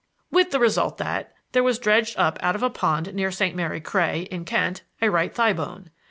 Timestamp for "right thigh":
5.11-5.53